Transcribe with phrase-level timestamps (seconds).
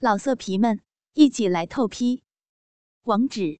[0.00, 0.80] 老色皮们，
[1.14, 2.22] 一起来透批！
[3.02, 3.58] 网址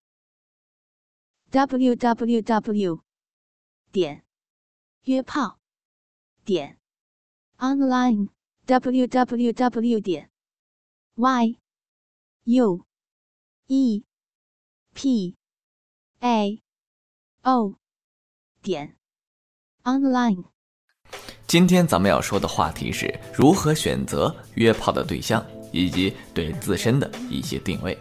[1.50, 3.00] ：w w w
[3.90, 4.24] 点
[5.03, 5.59] 约炮
[6.45, 6.79] 点
[7.56, 8.29] online
[8.66, 10.30] w w w 点
[11.16, 11.59] y
[12.45, 12.87] u
[13.67, 14.05] e
[14.95, 15.37] p
[16.20, 16.62] a
[17.43, 17.75] o
[18.62, 18.96] 点
[19.82, 20.45] online。
[21.48, 25.45] 今天咱们要说的话题是如何选择约炮的对象。
[25.70, 27.96] 以及对自身的一些定位。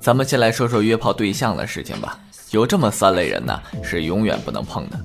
[0.00, 2.18] 咱们先来说说约炮对象的事情吧。
[2.50, 4.98] 有这么三类人呢，是永远不能碰的。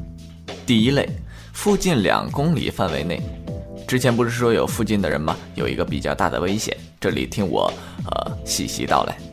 [0.66, 1.10] 第一类，
[1.52, 3.22] 附近两公里范围内。
[3.86, 5.36] 之前不是说有附近的人吗？
[5.56, 6.78] 有一个比较大的危险。
[7.02, 7.70] 这里听我
[8.06, 9.33] 呃细细道来。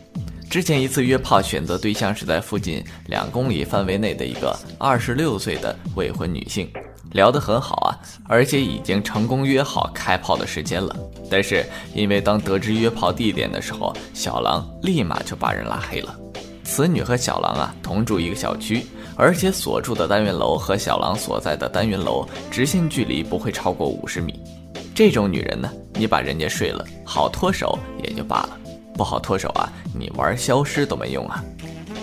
[0.51, 6.69] 之前一次约炮选择对象是在附近两公里范围内的一个二十六岁的未婚女性，
[7.13, 7.95] 聊得很好啊，
[8.27, 10.97] 而且已经成功约好开炮的时间了。
[11.31, 16.19] 但是因为当得知约炮地点的时候，小狼立马就把人拉黑了。
[16.65, 24.35] 此女和小狼啊同住一个小区，而且所住的单元楼和小狼所在的单元楼直线距离不会超过五十米。
[24.97, 28.60] 这种女人呢，你把人家睡了，好脱手也就罢了。
[28.95, 29.73] 不好脱手啊！
[29.95, 31.43] 你玩消失都没用啊！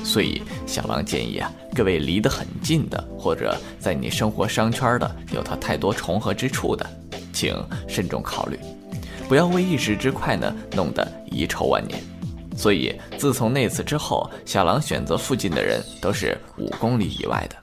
[0.03, 6.85] 所以小狼建议啊，各位离得很近的，或者在你生活商圈的有他太多重合之处的，
[7.33, 7.55] 请
[7.87, 8.57] 慎重考虑，
[9.27, 12.01] 不要为一时之快呢弄得遗臭万年。
[12.55, 17.55] 所以自从那次之后，小狼选择附近的人都是五公里以外的。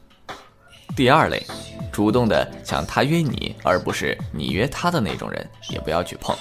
[0.94, 1.42] 第二类，
[1.90, 6.36] 主动的想他约你，而不是你约他的那种人，也不要去碰。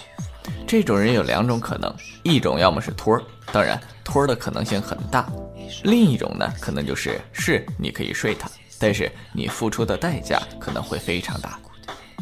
[0.74, 3.22] 这种人有两种可能，一种要么是托儿，
[3.52, 5.24] 当然托儿的可能性很大；
[5.84, 8.50] 另一种呢，可能就是是你可以睡他，
[8.80, 11.60] 但是你付出的代价可能会非常大，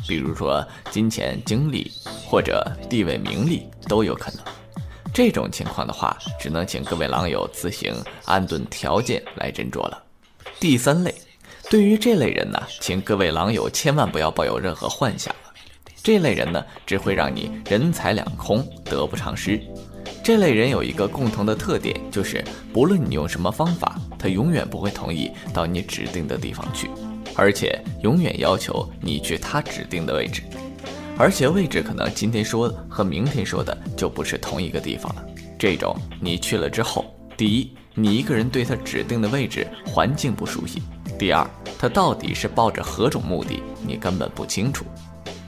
[0.06, 1.90] 比如说金钱、精力
[2.28, 4.44] 或者地位、名利都有可能。
[5.14, 10.04] 这种情况的话，只能请各位狼友自行安顿条件来斟酌了。
[10.60, 11.16] 第三类，
[11.70, 15.34] 对于这类人呢，请各位狼友千万不要抱有任何幻想。
[16.04, 19.62] 这类人呢，只会让你人财两空，得不偿失。
[20.24, 26.90] 这类人有一个共同的特点，就是不论你用什么方法，他永远不会同意到你指定的地方去，
[27.36, 30.42] 而且永远要求你去他指定的位置，
[31.18, 35.24] 而且位置可能今天说和明天说的就不是同一个地方了。
[35.60, 37.06] 这种你去了之后，
[37.38, 40.80] 第一，你一个人对他指定的位置环境不熟悉；
[41.20, 41.48] 第二，
[41.78, 44.84] 他到底是抱着何种目的，你根本不清楚。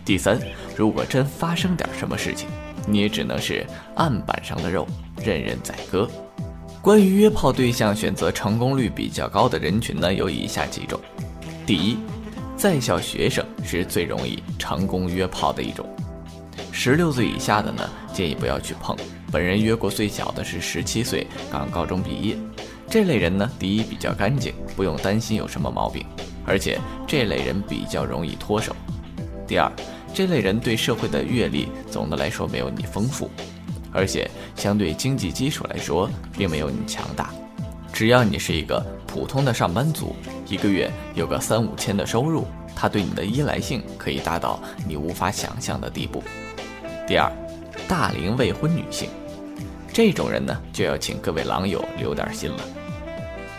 [0.05, 0.37] 第三，
[0.75, 2.49] 如果真发生点什么事情，
[2.85, 3.65] 你也只能是
[3.95, 4.85] 案板上的肉，
[5.23, 6.09] 任人宰割。
[6.81, 10.99] 关于约炮对象选择成功率比较高的人群呢，有以下几种：
[11.65, 11.97] 第一，
[12.57, 15.87] 在校学生是最容易成功约炮的一种。
[16.73, 18.97] 十六岁以下的呢，建议不要去碰。
[19.31, 22.35] 本人约过最小的是十七岁，刚高中毕业。
[22.89, 26.05] 这类人呢，第一比较干净，不用担心有什么毛病，
[26.45, 26.77] 而且
[27.07, 28.75] 这类人比较容易脱手。
[29.47, 29.71] 第二，
[30.13, 33.29] 这类人对社会的阅历总的来说没有你丰富，
[33.91, 37.29] 而且相对经济基础来说并没有你强大。
[37.91, 40.15] 只要你是一个普通的上班族，
[40.47, 46.23] 一个月有个三五千的收入，他对你的依赖性可以达到你无法想象的地步。
[47.05, 47.31] 第二，
[47.87, 49.09] 大龄未婚女性，
[49.93, 52.59] 这种人呢就要请各位狼友留点心了。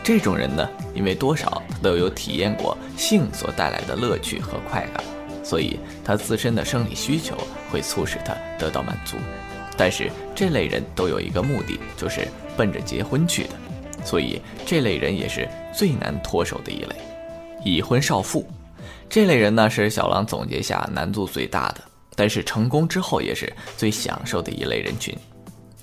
[0.02, 5.04] 这种人呢，因为多少都有体验过性所带来的乐趣和快感。
[5.44, 7.36] 所以，他自身的生理需求
[7.70, 9.18] 会促使他得到满足，
[9.76, 13.50] 但是这类人都有一个目的，就是奔着结婚去的，
[14.04, 16.96] 所以这类人也是最难脱手的一类。
[17.62, 18.46] 已婚少妇，
[19.08, 21.84] 这类人呢是小狼总结下难度最大的，
[22.16, 25.14] 但是成功之后也是最享受的一类人群。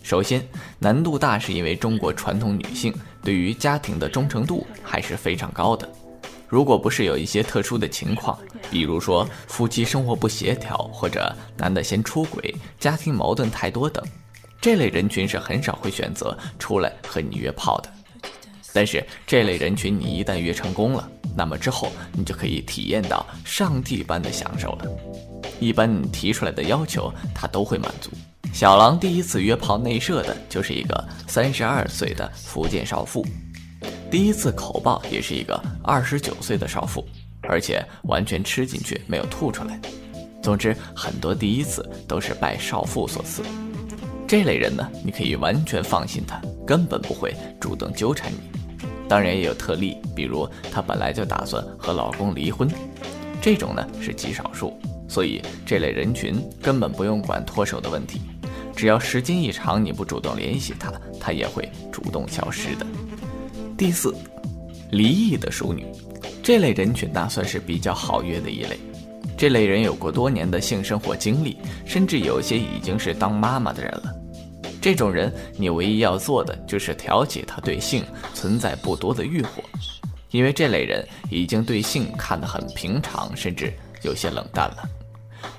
[0.04, 0.44] 首先，
[0.80, 2.92] 难度大是因为中国传统女性
[3.24, 5.88] 对于家庭的忠诚度还是非常高的。
[6.52, 8.38] 如果不是有一些特殊的情况，
[8.70, 14.06] 比如说夫妻生活不协调，或者男的先出轨、家庭矛盾太多等，
[14.60, 17.90] 这类人群是很少会选择出来和你约炮的。
[18.74, 24.86] 但是这类人群你一旦约成功了，那么之后你就可以体验到上帝般的享受了。
[25.62, 28.12] 一般你提出来的要求，他都会满足。
[28.52, 33.26] 小狼第一次约炮内射的就是一个三十二岁的福建少妇。
[34.12, 37.08] 第一次口爆也是一个二十九岁的少妇，
[37.44, 39.80] 而且完全吃进去没有吐出来。
[40.44, 43.42] 总之，很多第一次都是拜少妇所赐。
[44.28, 48.38] 这类人呢，你可以完全放心他，根本不会主动纠缠你。
[49.08, 52.70] 当然也有特例，比如她本来就打算和老公离婚，
[53.42, 54.78] 这种呢是极少数。
[55.08, 58.20] 所以这类人群根本不用管脱手的问题，
[58.76, 62.86] 只要时间一长你不主动联系他，他也会主动消失的。
[63.82, 64.14] 第四，
[64.92, 65.88] 离异的淑女，
[66.44, 68.80] 这类人群呢算是比较好约的一类。
[69.36, 74.14] 这类人有过多年的性生活经历，甚至有些已经是当妈妈的人了。
[74.80, 78.06] 这种人，你唯一要做的就是挑起他对性
[78.36, 79.64] 存在不多的欲火，
[80.30, 83.74] 因为这类人已经对性看得很平常，甚至
[84.04, 84.88] 有些冷淡了。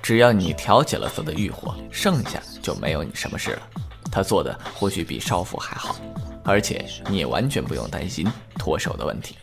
[0.01, 3.61] 只要你挑起了他的欲火，剩下就没有你什么事了。
[4.09, 5.97] 他做的或许比少妇还好，
[6.43, 8.27] 而且你也完全不用担心
[8.59, 9.35] 脱手的问题。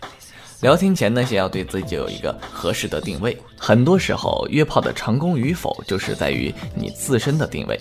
[0.60, 3.36] 聊天前呢，先要对自己有一个合适的定位。
[3.56, 7.80] 很多时候，约炮的成功与否就是在于你自身的定位。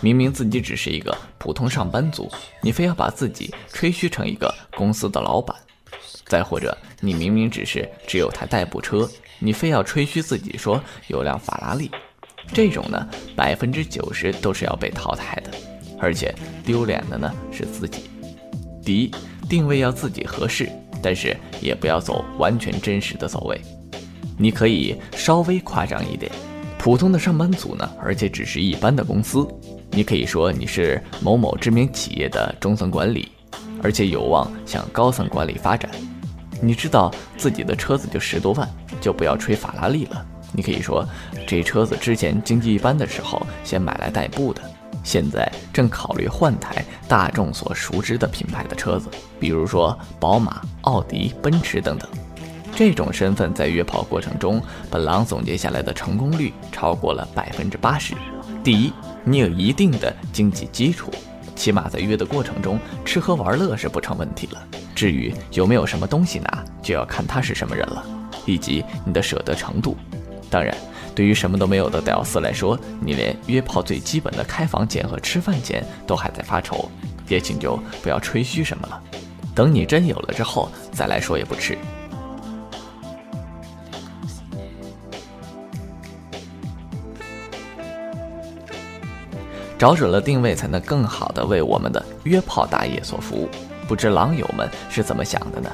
[0.00, 2.28] 明明自己只是一个普通上班族，
[2.60, 5.54] 你非要把自己吹嘘成一个公司的老板；
[6.26, 9.08] 再或者，你明明只是只有台代步车。
[9.38, 11.90] 你非要吹嘘自己说有辆法拉利，
[12.52, 15.50] 这种呢百分之九十都是要被淘汰的，
[16.00, 18.10] 而且丢脸的呢是自己。
[18.84, 19.10] 第一，
[19.48, 20.68] 定位要自己合适，
[21.02, 23.60] 但是也不要走完全真实的走位。
[24.38, 26.30] 你可以稍微夸张一点，
[26.78, 29.46] 普通的上班族呢，而且只是一般的公司，
[29.90, 33.30] 你可以说你是某某知名企业的中层管理，
[33.82, 35.90] 而且有望向高层管理发展。
[36.62, 38.68] 你知道自己的车子就十多万，
[39.00, 40.26] 就不要吹法拉利了。
[40.52, 41.06] 你可以说，
[41.46, 44.62] 这车子之前经济一般的时候先买来代步的，
[45.02, 49.08] 现在正考虑换台大众所熟知的品牌的车子，
[49.38, 52.08] 比如说宝马、奥迪、奔驰等等。
[52.74, 58.14] 这种身份在约炮过程中，本狼总结下来的成功率超过了百分之八十。
[58.62, 58.92] 第一，
[59.24, 61.10] 你有一定的经济基础。
[61.56, 64.62] 起码在约的过程中，吃喝玩乐是不成问题了。
[64.94, 68.02] 至于有没有什么东西拿，就要看他是什么人了，
[68.46, 69.94] 以及你的舍得程度。
[70.48, 70.74] 当然，
[71.20, 76.90] 对于什么都没有的屌丝来说，你连约炮最基本的开房钱和吃饭钱都还在发愁，
[77.28, 79.02] 也请就不要吹嘘什么了。
[79.54, 81.76] 等你真有了之后再来说也不迟。
[89.78, 93.46] 找准了定位，才能更好的为我们的约炮大业所服务。
[93.86, 95.70] 不知狼友们是怎么想的呢？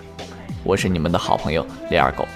[0.64, 2.26] 我是你们的好朋友李二狗，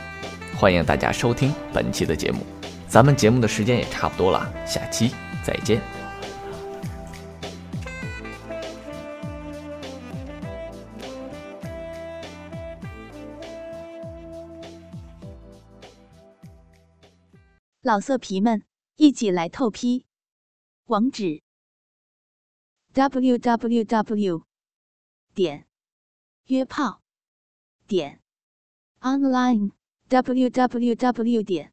[0.56, 2.46] 欢迎大家收听本期的节目。
[2.90, 5.14] 咱们节目的时间也差不多了，下期
[5.44, 5.80] 再见。
[17.80, 18.64] 老色皮们，
[18.96, 20.04] 一起来透批，
[20.86, 21.42] 网址。
[22.92, 24.42] www.
[25.32, 25.64] 点
[26.46, 27.02] 约炮
[27.86, 28.20] 点
[29.00, 29.70] online
[30.08, 31.44] www.
[31.44, 31.72] 点